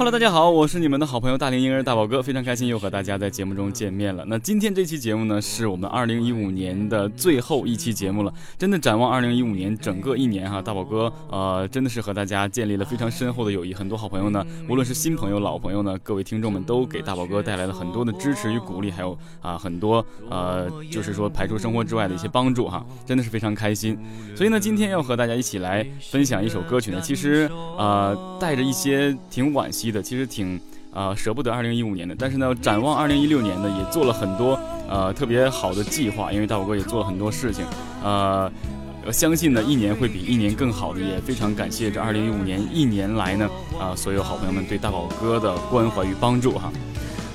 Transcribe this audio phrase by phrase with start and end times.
[0.00, 4.24] Hello，大家好，我是你们的好朋友大龄婴儿大宝哥，非常开心又和大家在节目中见面了。
[4.26, 8.32] 那今天这期节目呢，是我们二零一五年的最后一期节目了。
[8.56, 13.74] 真的展望二零一五年整个一年哈，大宝哥呃真的是和大家建立了非常深厚的友谊。
[13.74, 23.98] 很多好朋友呢，无论是新朋友老朋友呢，各位听众们都给大宝哥带来了很多的支持与鼓励，还有啊很多呃就是说排除生活之外的一些帮助哈，真的是非常开心。
[24.34, 29.89] 所以呢，今天要和大家一起来分享一首歌曲呢，其实呃带着一些挺惋惜。
[29.90, 30.60] 的其实挺
[30.92, 37.64] 啊舍不得二零一五年的，但是呢，展望二零一六年呢，也做了很多呃特别好的计划，因为大宝哥也做了很多事情，
[38.02, 38.50] 呃，
[39.12, 46.72] 相信呢一年会比一年更好的，也非常感谢这二零一五年一年来呢啊所有好朋友们对大宝哥的关怀与帮助哈。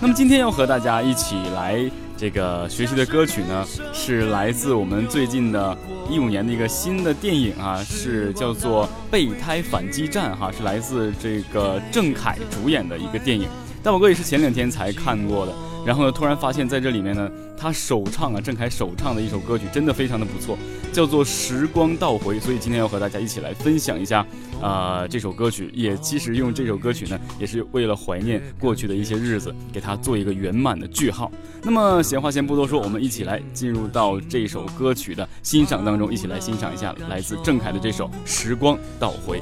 [0.01, 1.89] 那么今天要和大家一起来。
[2.17, 5.77] 这个学习的歌曲呢，是来自我们最近的
[6.09, 13.49] 一五年的一个新的电影啊，是叫做《备胎反击战》哈，是来自这个郑恺主演的一个电影。
[13.83, 15.53] 但我哥也是前两天才看过的。
[15.85, 20.57] 然后呢，突然发现，在这里面呢，他首唱啊，郑恺首唱的一首歌曲，真的非常的不错，
[20.91, 22.37] 叫做《时光倒回》。
[22.41, 24.25] 所以今天要和大家一起来分享一下，
[24.59, 31.31] 啊，这首歌曲，也其实用这首歌曲呢，也是为了怀念过去的一些日子，给它做一个圆满的句号。
[31.61, 39.39] 那么闲话先不多说，我们一起来进入到这首歌曲的欣赏当中，一起来欣赏一下来自郑恺的这首《时光倒回》。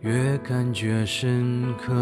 [0.00, 1.92] 越感觉深刻，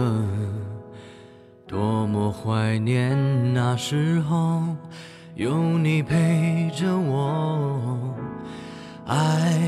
[1.66, 3.16] 多么怀念
[3.52, 4.62] 那时候
[5.34, 8.14] 有你陪着我。
[9.06, 9.58] 爱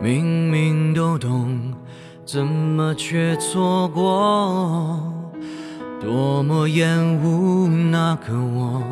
[0.00, 1.74] 明明都懂，
[2.24, 4.98] 怎么却错过？
[6.00, 8.82] 多么厌恶那个我，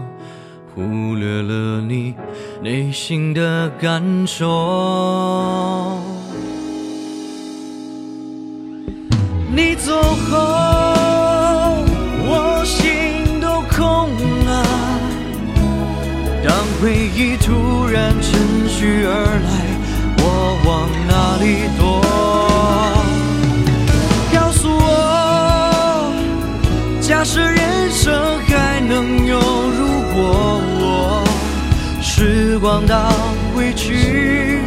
[0.74, 2.14] 忽略了你
[2.62, 6.09] 内心的感受。
[9.52, 10.00] 你走
[10.30, 10.38] 后，
[12.24, 14.08] 我心都空
[14.46, 14.64] 了。
[16.46, 18.30] 当回忆突然趁
[18.68, 19.10] 虚而
[19.42, 19.50] 来，
[20.18, 20.24] 我
[20.64, 22.00] 往哪里躲？
[24.32, 26.12] 告诉我，
[27.00, 29.80] 假设人生还能有如
[30.14, 31.24] 果，我
[32.00, 33.12] 时光倒
[33.52, 34.60] 回去，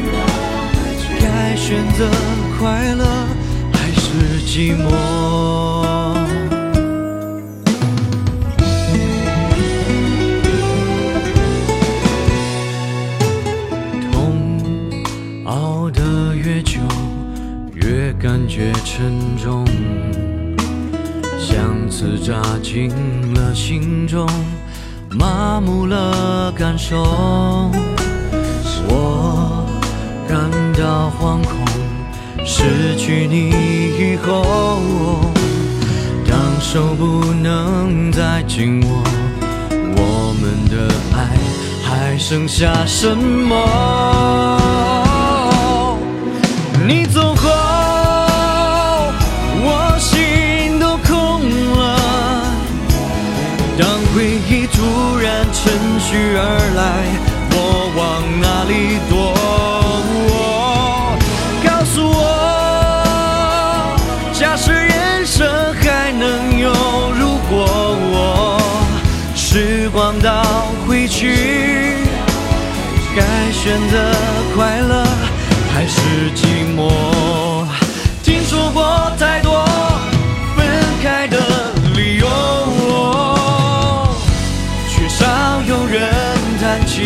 [1.22, 2.06] 该选择
[2.60, 3.23] 快乐。
[4.54, 4.88] 寂寞，
[14.12, 14.14] 痛
[15.46, 16.80] 熬得越久，
[17.74, 19.66] 越感觉沉重，
[21.40, 22.92] 像刺扎进
[23.34, 24.30] 了心中，
[25.10, 27.02] 麻木了感受，
[28.88, 29.66] 我
[30.30, 30.48] 感
[30.78, 31.58] 到惶恐。
[32.46, 33.52] 失去你
[34.14, 35.22] 以后，
[36.30, 39.04] 当手不能再紧握，
[39.72, 40.88] 我们的
[41.18, 41.18] 爱
[41.84, 44.62] 还剩下什么？
[46.88, 47.50] 你走后，
[49.64, 51.42] 我心都空
[51.76, 51.98] 了。
[53.80, 56.40] 当回忆突然趁虚而
[56.76, 56.80] 来，
[71.24, 71.30] 去，
[73.16, 73.22] 该
[73.54, 73.98] 选择
[74.54, 75.06] 快乐
[75.74, 76.02] 还是
[76.36, 76.44] 寂
[76.76, 76.92] 寞？
[78.22, 79.66] 听说过太多
[80.58, 80.68] 分
[81.02, 81.38] 开的
[81.96, 82.28] 理由，
[84.90, 85.26] 却少
[85.66, 86.12] 有人
[86.60, 87.04] 谈起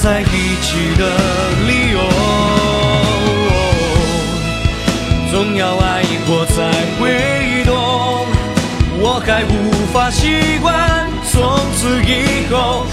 [0.00, 1.04] 在一起的
[1.66, 2.00] 理由。
[5.30, 7.02] 总要爱过才会
[7.66, 7.70] 懂，
[8.98, 9.52] 我还无
[9.92, 11.42] 法习惯从
[11.76, 12.86] 此以后。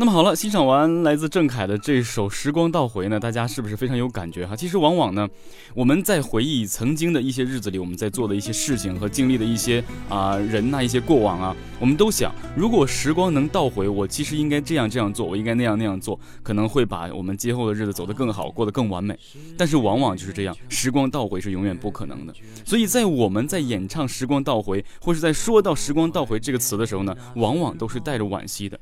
[0.00, 4.54] 那么好了，欣赏完来自郑恺的这首《时光倒回》呢，大家是不是非常有感觉哈？
[4.54, 5.28] 其实往往呢，
[5.74, 19.18] 我们在回忆曾经的一些日子里，我们在做的一些事情和经历的一些啊人呐，一些过往啊，我们都想，如果时光能倒回，我其实应该这样这样做，我应该那样那样做，可能会把我们今后的日子走得更好，过得更完美。
[19.56, 22.32] 但是往往就是这样，时光倒回是永远不可能的。
[22.64, 28.78] 所以在我们在演唱《时光倒回》或是在说到“时光倒回”这个词的时候呢，往往都是带着惋惜的。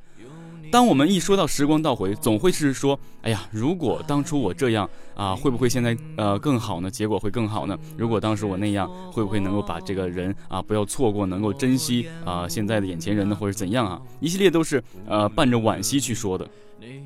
[0.71, 6.91] 当我们一说到时光倒回，总会是说，哎呀，如果当初我这样啊，会不会现在呃更好呢？
[6.91, 7.79] 结果会更好呢？
[7.97, 14.01] 如果当时我那样，会不会能够把这个人啊不要错过，能够珍惜啊现在的眼前人呢，或者怎样啊？
[14.21, 16.49] 一系列都是呃伴着惋惜去说的。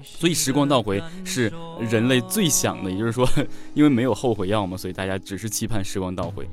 [0.04, 1.50] 所以时光倒回是
[1.88, 3.26] 人类最想的，也就是说，
[3.72, 6.46] 因为没有后悔药嘛，所以大家只是期盼时光倒回。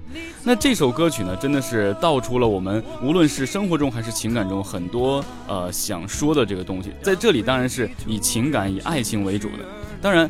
[0.43, 6.91] 那这首歌曲呢，真的是道出了我们无论是生活中还是情感中很多呃想说的这个东西。
[7.01, 9.65] 在这里当然是以情感、以爱情为主的。
[10.01, 10.29] 当然，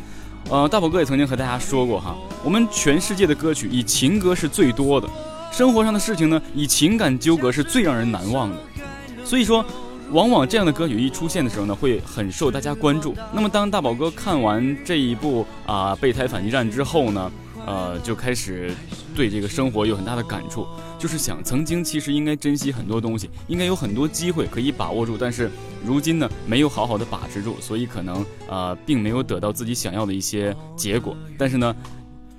[0.50, 5.08] 呃，大宝哥也曾经和大家说过哈，我们全世界的歌曲以情歌是最多的，
[5.52, 8.58] 生活上的事情呢，以情感纠葛是最让人难忘的。
[9.26, 9.64] 所以说。
[10.12, 13.14] 往往这样的歌曲一出现的时候呢，会很受大家关注。
[13.34, 17.32] 那么当大宝哥看完这一部啊备胎反击战之后呢，
[17.66, 18.74] 呃，就开始
[19.14, 20.66] 对这个生活有很大的感触，
[20.98, 25.52] 就是想曾经其实应该珍惜很多东西，应该有很多机会可以把握住，但是
[25.86, 31.16] 如今呢没有好好的把持住，所以可能呃并没有得到自己想要的一些结果。
[31.38, 31.76] 但是呢，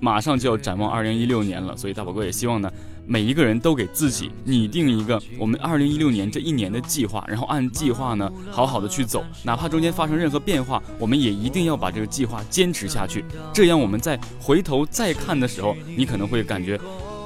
[0.01, 2.73] 马上就要展望二零一六年了，所以大宝哥也希望呢。
[3.09, 13.25] 每一个人都给自己拟定一个我们二零一六年这一年的计划，然后按计划呢好好的去走，哪怕中间发生任何变化，我们也一定要把这个计划坚持下去。
[13.51, 16.79] 这样我们在回头再看的时候，你可能会感觉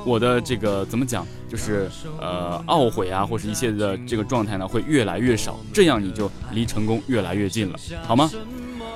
[0.07, 1.91] 我的这个怎么讲，就是
[2.21, 7.77] 呃懊悔啊，或是一切的这个状态呢会越来越少，这样你就离成功越来越近了，
[8.07, 8.31] 好吗？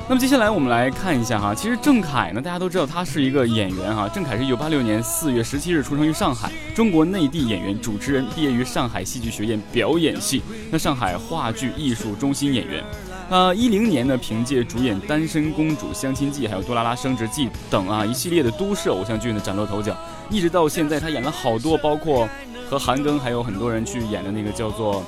[0.08, 4.08] 那么接下来我们来看一下哈，其实郑恺呢，大家都知道他是一个演员哈。
[4.08, 12.84] 郑恺是一九八六年四月十七日出生于上海，中国内地演员、主持人，毕业于上海戏剧学院表演系，那上海话剧艺术中心演员。
[13.28, 19.92] 呃，一零年呢，凭借主演《单身公主相亲记》还有《多拉拉升职记》等啊一系列的都市偶像剧呢崭露头角，
[20.30, 22.28] 一直到现在他演了好多，包括
[22.70, 25.02] 和韩庚还有很多人去演的那个叫做。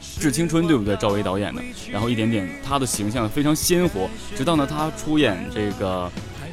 [0.00, 0.96] 致青春对不对？
[0.96, 4.08] 赵薇导演的，然后一点点，他的形象非常鲜活。
[4.36, 6.10] 直到呢，他出演这个，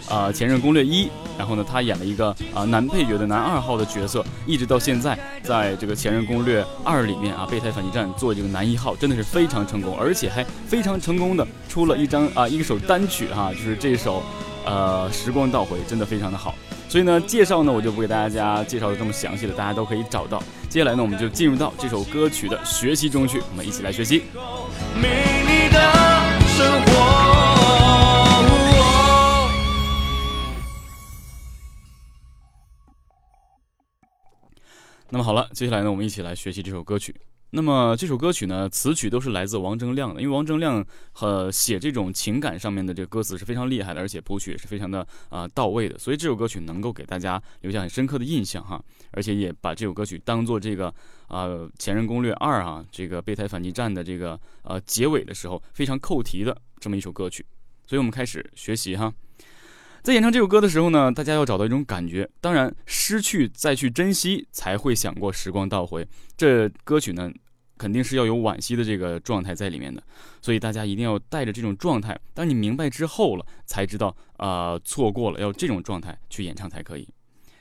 [0.10, 1.06] 呃，《前任攻略一》，
[1.38, 14.22] 然后呢，他演了一个啊男配角的男二号的角色，一直到现在，在这个《前任攻略二》里面啊，备胎反击战做这个男一号，真的是非常成功，而且还非常成功的出了一张啊一首单曲哈，就是这首，
[14.66, 16.54] 呃，时光倒回，真的非常的好。
[16.96, 20.42] 所以呢，介绍呢我就不给大家介绍的这么详细了，大家都可以找到。
[20.70, 24.24] 接下来呢，我们就进入到这首歌曲的学习中去，我们一起来学习
[24.96, 25.10] 美
[25.46, 25.92] 丽的
[26.56, 26.85] 生。
[35.10, 37.16] 那么好了，接下来呢，我们一起来学习这首歌曲。
[37.52, 50.88] 那么这首歌曲呢，词曲都是来自王铮亮的，因为王铮亮和写这种情感上面的这个歌词是非常厉害的，而且谱曲也是非常的啊到位的，所以这首歌曲能够给大家留下很深刻的印象哈，而且也把这首歌曲当做这个
[51.28, 51.46] 啊
[51.78, 57.46] 《前任攻略二》啊这个备胎反击战的这个呃结尾的时候非常扣题的这么一首歌曲，
[57.86, 59.14] 所以我们开始学习哈。
[60.06, 62.30] 在演唱这首歌的时候呢，大家要找到一种感觉。
[62.40, 66.08] 当然，失去再去珍惜，才会想过时光倒回。
[66.38, 67.28] 这歌曲呢，
[67.76, 70.04] 肯定是要有惋惜的这个状态在里面的。
[70.44, 72.16] 所以大家一定要带着这种状态。
[72.36, 77.10] 当你明白之后了，才知道啊，错过了，要这种状态去演唱才可以。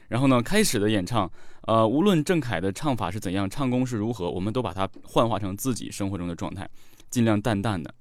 [0.08, 1.30] 然后呢，开始的演唱，
[1.62, 6.68] 呃，无论郑恺的唱法是怎样，唱功是如何，我们都把它幻化成自己生活中的状态，
[7.08, 7.94] 尽量淡淡的，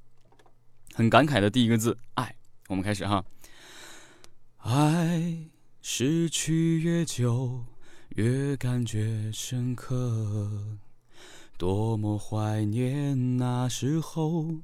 [0.93, 2.35] 很感慨的第一个字爱。
[2.67, 3.23] 我们开始哈。
[4.63, 5.50] 爱
[5.82, 7.65] 失去越久，
[8.15, 10.50] 越感觉深刻。
[11.58, 14.55] 多么怀念那时候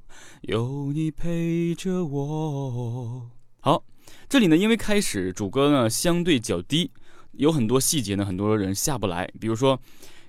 [0.44, 3.29] 有你陪着我。
[3.60, 3.84] 好，
[4.29, 6.91] 这里呢，因为开始主歌呢相对较低，
[7.34, 9.29] 有很多细节呢，很多人下不来。
[9.38, 9.82] 比如说，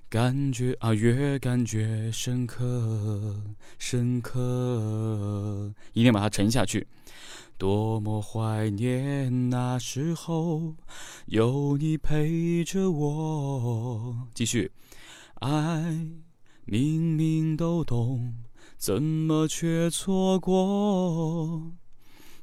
[0.08, 3.40] 感觉啊，越感觉深刻，
[3.78, 6.88] 深刻，一定把它沉下去。
[7.60, 10.76] 多么怀念那时候
[11.26, 14.16] 有你陪着我。
[14.32, 14.72] 继续，
[15.40, 16.08] 爱
[16.64, 18.32] 明明都懂，
[18.78, 21.72] 怎么却错过？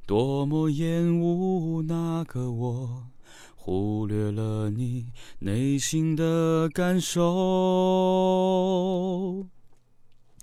[0.05, 3.07] 多么厌恶那个我，
[3.55, 5.07] 忽略了你
[5.39, 7.17] 内心的感受。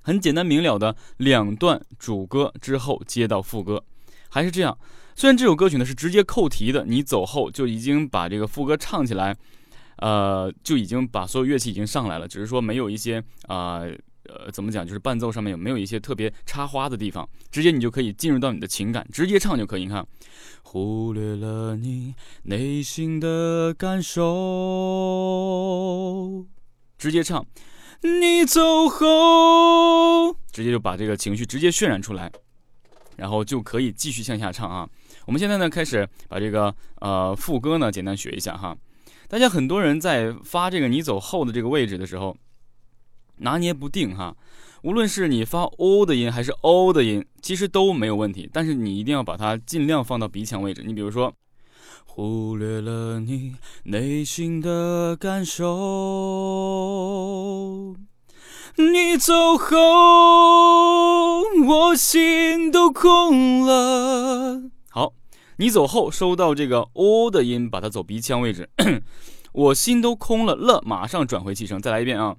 [0.03, 3.85] 很简单明了的两段主歌之后接到副歌。
[4.35, 4.77] 还是这样，
[5.15, 9.37] 虽然这首歌曲呢是直接扣题的，你走后就已经把这个副歌唱起来，
[9.99, 13.83] 呃，就已经把所有乐器已经上来了，只是说没有一些啊，
[14.25, 19.85] 呃，怎么讲，就是伴奏上面有没有一些特别插花的地方，直接你就可以进入到你的情感，直接唱就可以。
[19.85, 20.05] 你看，
[20.65, 24.25] 忽略了你内心的感受，
[26.99, 27.47] 直接唱，
[28.03, 32.33] 你走后，直接就把这个情绪直接渲染出来。
[33.17, 34.89] 然后就可以继续向下唱啊！
[35.27, 38.77] 我们现在呢开始把这个呃副歌呢简单学一下哈。
[39.29, 42.37] 大家很多人在发这个你走后的这个位置的时候
[43.39, 44.37] 拿捏不定哈。
[44.83, 50.83] 无论是你发 o 的音还是 o 的音，其实都没有问题，但是你一定要把它尽量放到鼻腔位置。
[50.85, 51.33] 你比如说，
[52.05, 55.65] 忽略了你内心的感受。
[58.77, 64.63] 你走后，我心都空了。
[64.91, 65.13] 好，
[65.59, 68.69] 你走后收到这个 o 的音，把它走鼻腔位置。
[69.53, 71.81] 我心都空了，了马上转回气声。
[71.81, 72.35] 再来一遍啊！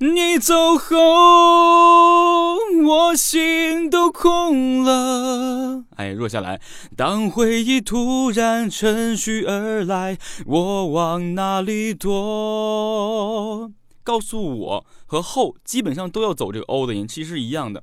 [0.00, 5.84] 你走后，我心都空了。
[5.96, 6.60] 哎，弱下来。
[6.94, 13.72] 当回忆突然趁虚而来，我往哪里躲？
[14.04, 17.82] 告诉我和后基本上都要走这个 o 的音，其实是一样的。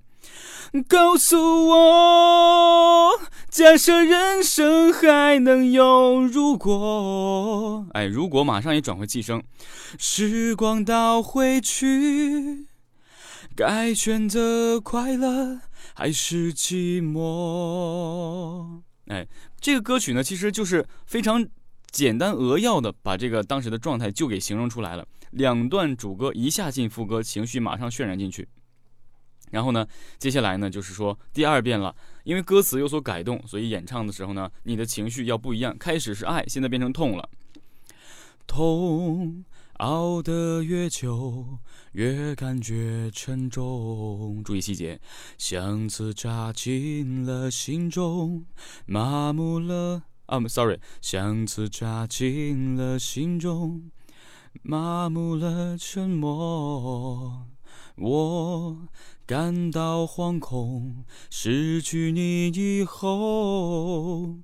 [0.88, 9.44] 告诉我，假设人生还能有如果，哎，如果马上也转回气声。
[9.98, 12.68] 时光倒回去，
[13.56, 15.60] 该选择快乐
[15.94, 18.82] 还是寂寞？
[19.08, 19.28] 哎，
[19.60, 21.46] 这个歌曲呢，其实就是非常
[21.90, 25.06] 简单扼要的把这个当时的状态就给形容出来了。
[25.32, 28.48] 两段主歌一下进副歌，情绪马上渲染进去。
[29.50, 29.86] 然后呢，
[30.18, 35.78] 接下来呢就是说第二遍了，因为歌词有所改动，所以演唱的时候呢，你的情绪要不一样。
[35.78, 37.30] 开始是爱，现在变成痛了。
[38.48, 39.44] 痛
[39.78, 41.60] 熬得越久，
[41.94, 44.42] 越感觉沉重。
[44.44, 45.02] 注意细节，
[45.38, 48.46] 像刺扎进了心中，
[48.86, 50.04] 麻木了。
[50.28, 53.92] 啊，sorry，像刺扎进了心中。
[54.64, 57.48] 麻木了，沉默，
[57.98, 58.78] 我
[59.26, 61.04] 感到惶恐。
[61.30, 64.36] 失去你以后，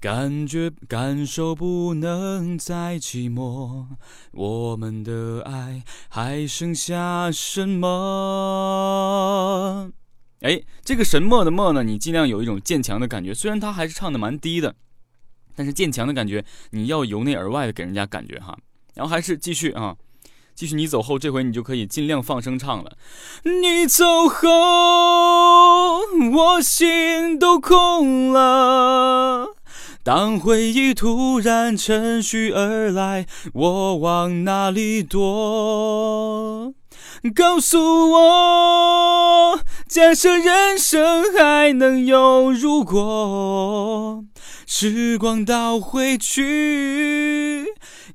[0.00, 3.88] 感觉感受不能再寂寞。
[4.32, 7.90] 我们的爱还剩下什么？
[10.40, 11.82] 哎，这个什么的么呢？
[11.82, 13.34] 你尽量有一种渐强的感觉。
[13.34, 14.76] 虽然他还是唱的蛮低的，
[15.54, 18.56] 但是渐强的感觉，你要由内而外的给人家感觉哈。
[18.98, 19.94] 然后还是继续啊，
[20.56, 20.74] 继续。
[20.74, 22.96] 你走后，这回你就可以尽量放声唱了。
[23.44, 26.00] 你走后，
[26.32, 29.54] 我心都空了。
[30.02, 36.74] 当回忆突然趁虚而来，我往哪里躲？
[37.36, 44.24] 告诉我，假设人生还能有如果，
[44.66, 47.37] 时光倒回去。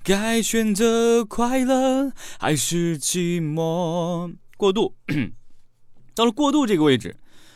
[0.03, 4.33] 该选择快乐还是寂寞？
[4.57, 4.95] 过渡
[6.13, 7.15] 到了过渡这个位置，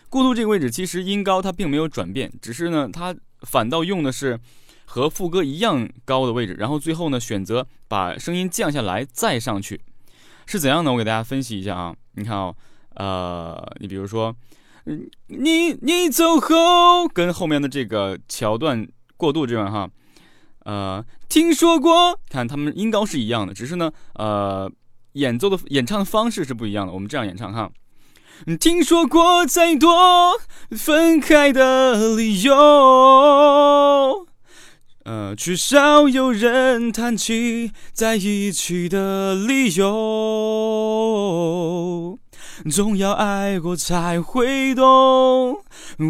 [0.10, 4.40] 过渡这个位置其实音高它并没有转变，只是呢它反倒用的是
[4.86, 9.82] 和副歌一样高的位置，然后最后呢选择把声音降下来再上去，
[10.46, 10.94] 是怎样呢？
[10.94, 12.56] 我给大家分析一下啊，你看啊，
[12.96, 14.34] 呃，你比如说，
[15.28, 18.88] 你你走后跟后面的这个桥段
[19.18, 19.90] 过渡这段哈。
[20.68, 24.70] 呃，听说过，看他们音高是一样的，只是呢，呃，
[25.14, 26.92] 演奏的演唱的方式是不一样的。
[26.92, 27.72] 我们这样演唱哈，
[28.60, 30.38] 听说过再多
[30.72, 32.54] 分开的理由，
[35.06, 40.77] 呃，至少有人谈起在一起的理由。
[42.70, 45.64] 总要爱过才会懂。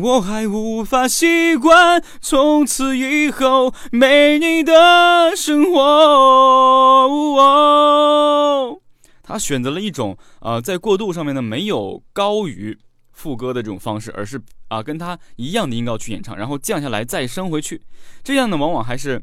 [0.04, 7.08] 我还无法习惯从此以后没你的生活。
[9.24, 12.78] 他选择了一种呃，在过渡上面呢没有高于
[13.12, 17.82] 副歌的这种方式，而是啊跟他一样的音高去演唱，然后降下来再升回去，
[18.24, 19.22] 这样呢往往还是。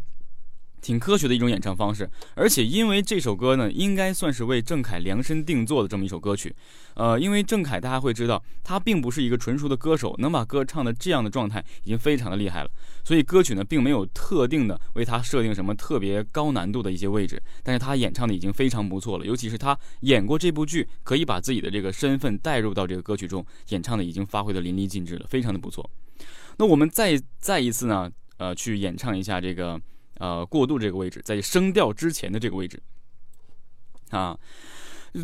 [0.85, 6.55] 挺科学的一种演唱方式，而且因为这首歌呢，应该算是为郑恺量身定做的这么一首歌曲。
[6.93, 12.71] 呃，因为郑恺大家会知道，他并不是一个纯熟的歌手，能把歌唱的这样的状态已经非常的厉害了。
[13.03, 19.25] 所以歌曲呢，并没有特定的为他设定什么特别高难度的一些位置，但是他演唱的已经非常不错了。
[19.25, 25.91] 尤其是他演过这部剧，可以把自己的这个身份带入到这个歌曲中，演唱的已经发挥的淋漓尽致了，非常的不错。
[26.59, 29.81] 那我们再再一次呢，呃，去演唱一下这个。
[30.19, 32.83] 呃，过渡这个位置，在升调之前的这个位置
[34.11, 34.39] 啊。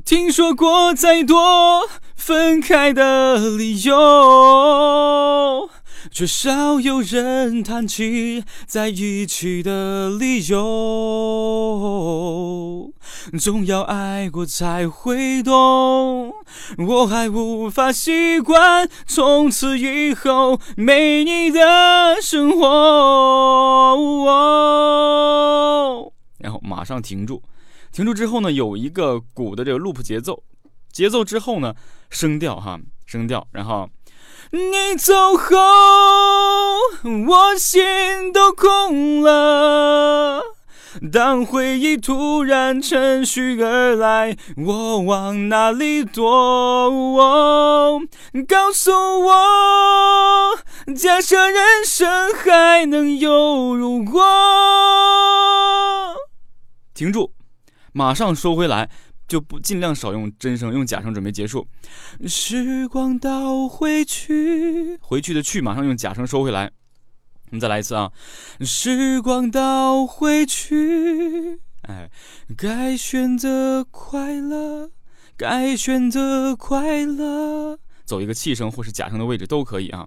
[0.04, 5.68] 听说过再多分开的理由，
[6.11, 10.61] 却少有人谈起在一起的理由。
[13.38, 16.33] 总要爱过才会懂，
[16.78, 22.66] 我还无法习惯从此以后没你的生活。
[26.38, 27.42] 然后马上停住。
[27.92, 30.42] 停住之后呢，有一个鼓的这个 loop 节奏，
[30.92, 31.75] 节奏之后呢，
[32.09, 33.90] 升调哈，升调，然后
[34.52, 35.57] 你走后，
[37.28, 40.42] 我心都空了。
[41.12, 46.90] 当回忆突然趁虚而来，我往哪里躲？
[48.49, 48.90] 告诉
[49.23, 50.59] 我，
[50.97, 54.21] 假设人生还能有如果。
[56.92, 57.35] 停住。
[57.92, 58.88] 马上收回来，
[59.31, 61.64] 就不尽量少用真声，用假声准备结束。
[62.27, 66.73] 时光倒回去，回去的去，马上用假声收回来。
[67.45, 68.11] 我们再来一次啊！
[68.61, 72.11] 时光倒回去，哎，
[72.57, 74.90] 该选择快乐，
[75.37, 77.79] 该选择快乐。
[78.05, 80.05] 走一个气声或是假声的位置都可以啊，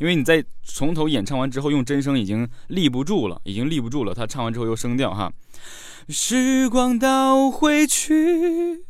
[0.00, 4.12] 因为你在从头演唱完之后用真声已经立不住了，已经立不住了。
[4.12, 5.32] 他唱完之后又升调哈。
[6.08, 8.84] 时光倒回去，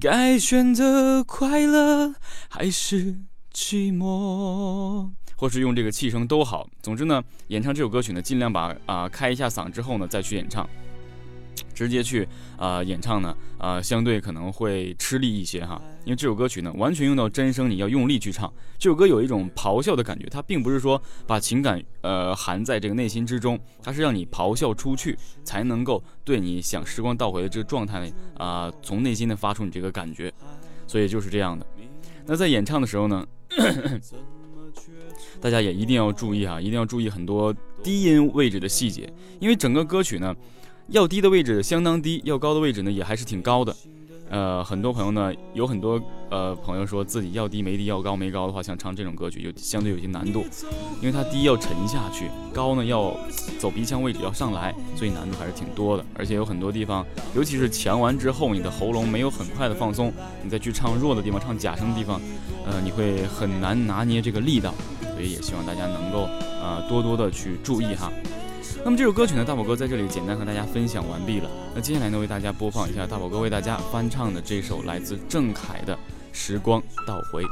[0.00, 2.14] 该选择快乐
[2.48, 3.16] 还是
[3.52, 5.10] 寂寞？
[5.36, 6.68] 或是用这个气声都好。
[6.80, 10.68] 总之呢，演唱这首歌曲呢，尽量把啊开一下嗓之后呢，再去演唱。
[11.74, 18.50] 直接去啊演唱呢啊相对可能会吃力一些哈，因为这首歌曲呢完全用到真声，你要用力去唱。
[18.78, 30.32] 这首歌有一种咆哮的感觉，它并不是说把情感呃含在这个内心之中，它是让你咆哮出去，才能够对你想时光倒回的这个状态啊从内心的发出你这个感觉，
[30.86, 31.66] 所以就是这样的。
[32.26, 33.26] 那在演唱的时候呢，
[35.40, 39.10] 大家也一定要注意哈，一定要注意很多低音位置的细节，
[39.40, 40.34] 因为整个歌曲呢。
[40.88, 43.74] 要低的位置相当低，要高的位置呢也还是挺高的。
[44.30, 50.44] 呃，很多朋友呢，有很多呃朋友说自己要低没低，要高没高的话，想唱这种歌曲就相对有些难度，
[51.00, 53.16] 因为它低要沉下去，高呢要
[53.58, 56.04] 走鼻腔位置要上来，所以难度还是挺多的。
[56.14, 62.20] 而且有很多地方，尤其是强完之后，你的喉咙没有很快的放松，你再去唱弱的地方，唱假声的地方，
[62.66, 64.74] 呃，你会很难拿捏这个力道。
[65.14, 66.28] 所以也希望大家能够
[66.60, 68.10] 呃多多的去注意哈。
[68.84, 71.48] 那么这首歌曲呢，大宝哥在这里简单和大家分享完毕了。
[71.74, 75.94] 那接下来呢，为大家播放一下大宝哥为大家翻唱的这首来自郑恺的
[76.32, 77.42] 《时光倒回》。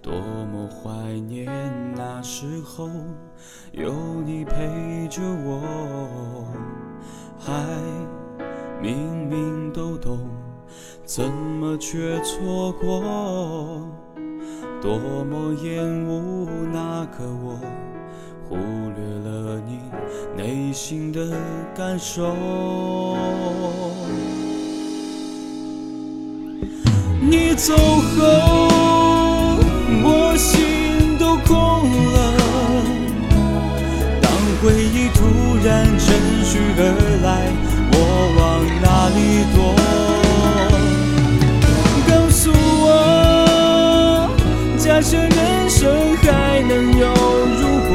[0.00, 1.46] 多么怀念
[1.94, 2.88] 那时候
[3.72, 3.92] 有
[4.24, 6.46] 你陪着我
[7.38, 7.52] 还
[8.80, 10.18] 明明都懂
[11.04, 13.02] 怎么却错过
[14.80, 17.58] 多么厌恶那个我
[18.48, 19.80] 忽略了你
[20.36, 21.36] 内心的
[21.74, 22.34] 感受。
[27.30, 27.76] 你走后，
[30.02, 31.52] 我心都空
[32.14, 32.16] 了。
[34.22, 35.18] 当回忆突
[35.62, 36.06] 然趁
[36.42, 36.80] 虚而
[37.22, 37.28] 来，
[37.92, 37.96] 我
[38.38, 39.56] 往哪里躲？
[42.08, 42.86] 告诉我，
[44.78, 46.26] 假设人生还
[46.62, 47.04] 能有
[47.60, 47.92] 如果。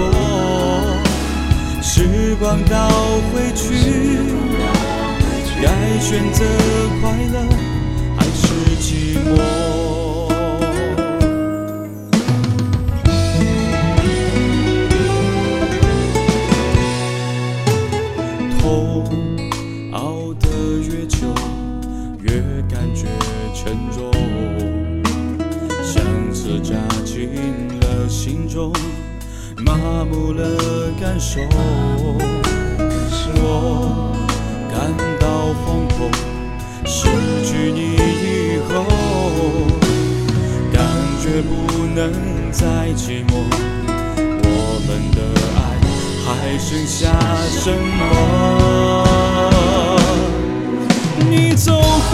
[1.81, 2.87] 时光倒
[3.33, 3.63] 回去，
[5.59, 5.65] 该
[5.99, 6.45] 选择
[7.01, 7.37] 快乐
[8.75, 9.41] 寂寞？
[18.59, 19.05] 痛
[19.91, 20.47] 熬得
[20.79, 21.17] 越久，
[22.21, 23.05] 越感觉
[23.53, 24.11] 沉重，
[25.83, 26.73] 像是扎
[27.05, 27.29] 进
[27.79, 28.73] 了心中，
[29.65, 30.41] 麻木了
[30.99, 31.39] 感受。
[33.35, 34.13] 我
[34.71, 35.25] 感到
[35.63, 36.09] 惶恐，
[36.85, 37.07] 失
[37.45, 37.79] 去你
[41.23, 41.55] 却不
[41.95, 42.11] 能
[42.51, 43.31] 再寂寞。
[44.43, 44.51] 我
[44.85, 45.19] 们的
[45.55, 45.59] 爱
[46.25, 46.27] 还
[46.59, 46.99] 剩下
[47.47, 48.01] 什么？
[51.29, 52.11] 你走后，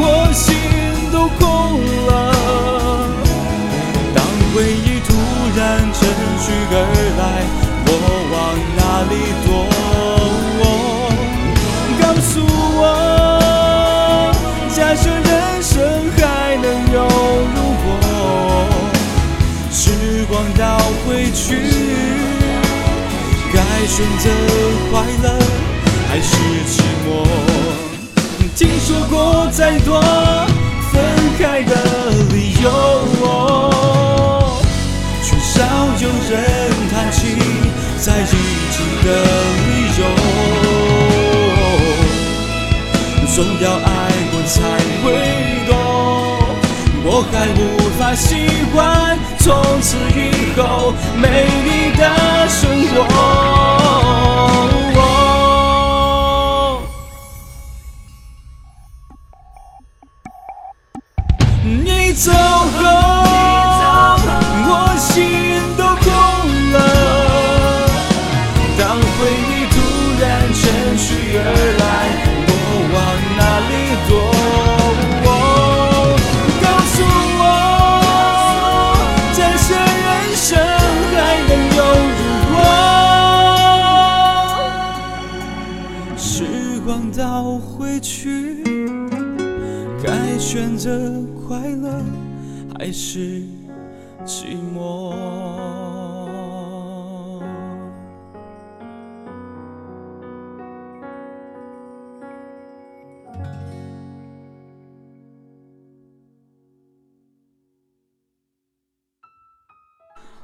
[0.00, 0.56] 我心
[1.12, 1.44] 都空
[2.06, 2.10] 了。
[4.14, 5.12] 当回忆突
[5.54, 5.60] 然
[5.92, 6.00] 趁
[6.40, 6.74] 虚而
[7.18, 7.22] 来，
[7.88, 7.90] 我
[8.32, 8.34] 往
[8.78, 9.12] 哪里
[9.44, 9.51] 躲？
[23.94, 24.30] 选择
[24.90, 25.28] 快乐
[26.08, 26.32] 还是
[26.66, 27.06] 寂寞？
[28.56, 30.00] 听说过再多
[30.90, 31.04] 分
[31.38, 31.74] 开的
[32.32, 32.70] 理由。
[35.22, 35.62] 却少
[36.00, 36.40] 有人
[36.90, 37.36] 谈起
[37.98, 38.24] 在一
[38.72, 38.74] 起
[39.04, 39.08] 的
[39.66, 40.02] 理由，
[43.34, 43.86] 总要爱
[44.30, 44.56] 过才
[45.04, 45.04] 会
[45.68, 45.70] 懂，
[47.04, 47.60] 我还无
[47.98, 48.24] 法习
[48.72, 48.74] 惯
[49.38, 49.52] 从
[49.82, 50.18] 此以
[50.58, 51.24] 后没
[51.62, 52.02] 你的
[52.48, 53.61] 生活。
[90.84, 92.02] 的快乐
[92.76, 93.42] 还是
[94.24, 95.14] 寂寞？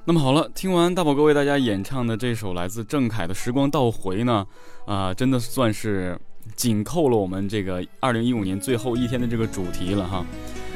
[0.04, 4.46] 那么好了，听完大宝哥为大家演唱的这首来自郑恺的《时光倒回》呢，
[4.86, 6.18] 啊、真的算是
[6.54, 10.24] 紧扣了我们这个二零一五年最后一天的这个主题了哈。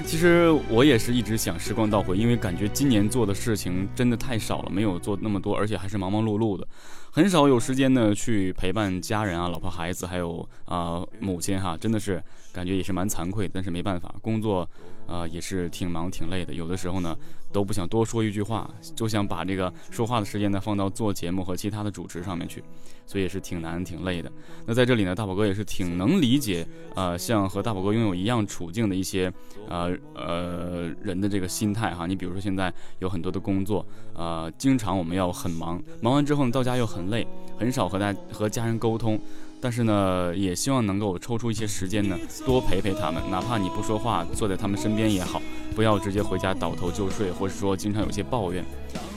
[0.04, 6.66] 其实我也是一直想时光倒回，因为感觉今年做的事情真的太少了，没有做那么多，而且还是忙忙碌碌的，
[7.10, 12.20] 很少有时间呢去陪伴家人啊、老婆孩子，还有啊、母亲哈，真的是
[12.52, 14.68] 感觉也是蛮惭愧，但是没办法，工作
[15.12, 17.14] 啊、也是挺忙挺累的，有的时候呢
[17.52, 22.64] 都不想多说一句话，就想把这个说话的时间呢放到做节目和其他的主持上面去，
[23.04, 24.32] 所以也是挺难挺累的。
[24.64, 29.30] 那在这里呢，大宝哥也是挺能理解，呃，像和大宝哥拥有一样处境的一些
[29.68, 32.06] 呃呃人的这个心态哈。
[32.06, 37.26] 你比如说现在有很多的工作，呃，经常我们要很忙，忙完之后到家又很累，
[37.58, 39.20] 很少和大和家人沟通。
[39.62, 45.40] 但是呢，也希望能够抽出一些时间呢，多陪陪他们，哪怕你不说话，坐在他们身边也好，
[45.72, 48.64] 不要直接回家倒头就睡，或者说经常有些抱怨。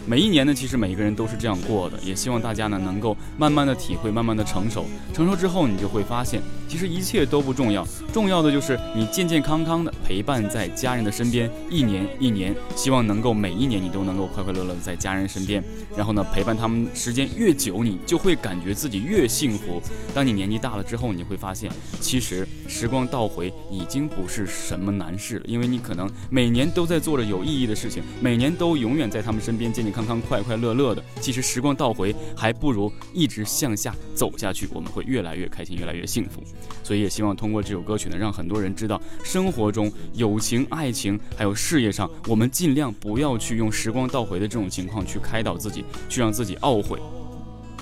[0.08, 4.86] 每一年呢，其实每一个人都是这样过的，也希望大家呢能够慢慢的体会，慢慢的成熟。
[5.12, 15.64] 成熟之后，你就会发现，其实一切都不重要，重要的就是你健健康康的陪伴在家人的身边，一年一年，希望能够每一年你都能够快快乐乐的在家人身边。
[15.98, 19.82] 然后呢，陪伴他们时间越久，你就会感觉自己越幸福。
[20.14, 31.04] 当你年纪大了之后，你会发现，其实时光倒回已经不是什么难事了，因为你可能每每年都在做着有意义的事情，每年都永远在他们身边健健康康、快快乐乐的。
[31.20, 36.44] 其实时光倒回，还不如一直向下走下去，我们会越来越开心，越来越幸福。
[36.84, 47.00] 所以也希望通过这首歌曲呢，让很多人知道，生活中友情、爱情还有事业上，我们尽量不要去用时光倒回的这种情况去开导自己，去让自己懊悔。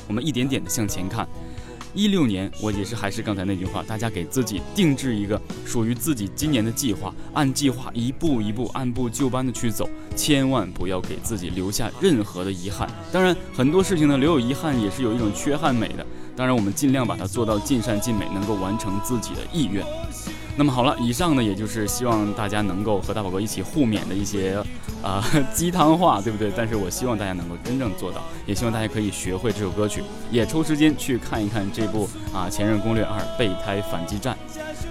[0.08, 1.28] 我们一点点的向前看。
[1.94, 12.90] 一六年，我也是还是刚才那句话，大家给自己定制一个属于自己今年的计划，按计划一步一步、按部就班的去走，千万不要给自己留下任何的遗憾。
[13.12, 16.06] 当然，很多事情呢，留有遗憾也是有一种缺憾美的。
[16.36, 19.86] 当然，我们尽量把它做到尽善尽美，能够完成自己的意愿。
[20.56, 24.56] 那么好了，以上呢，也就是希望大家能够和大宝哥一起互勉的一些
[25.02, 26.52] 啊鸡汤话，对不对？
[26.56, 34.38] 但是我希望大家能够真正做到，也希望大家可以学会这首歌曲，也抽时间去看一看这部啊《前任攻略二：备胎反击战》。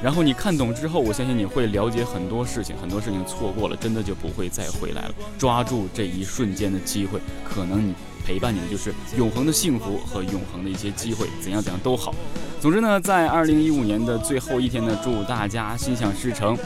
[0.03, 5.14] 然后你看懂之后，我相信你会了解很多事情，很多事情错过了，真的就不会再回来了。
[5.38, 7.94] 抓住这一瞬间的机会，可能你
[8.25, 12.15] 陪伴你的就是永恒的幸福和永恒的一些机会，怎样怎样都好。
[12.61, 16.57] 总之呢，在二零一五年的最后一天呢，祝大家心想事成，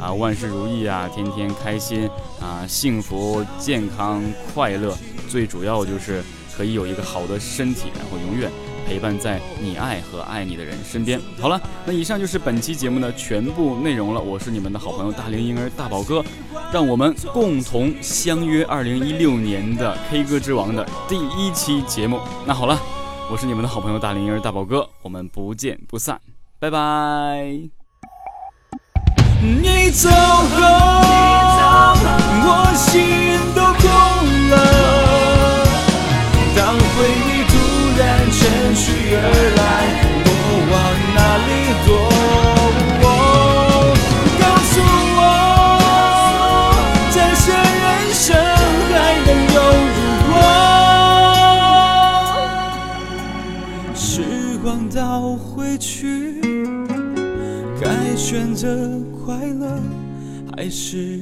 [0.00, 2.08] 啊，万事如意啊，天天开心
[2.40, 4.22] 啊，幸福、健康、
[4.54, 4.96] 快乐，
[5.28, 6.22] 最主要就是
[6.56, 8.50] 可以有一个好的身体，然后永远。
[8.86, 11.20] 陪伴在你爱和爱你的人身边。
[11.40, 14.20] 好了，那以上就是本期节目的全部内容了。
[14.20, 16.24] 我是你们的好朋友大龄婴儿大宝哥，
[16.72, 22.20] 让我们共同相约二零一六年的 K 歌之王的第一期节目。
[22.46, 22.80] 那好了，
[23.30, 26.20] 我是你们的好朋友大龄婴儿大宝哥，我们不见不散，
[26.58, 27.58] 拜拜。
[29.42, 30.81] 你走后，
[58.32, 59.78] 选择快乐
[60.56, 61.18] 还是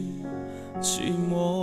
[0.81, 1.60] 寂寞？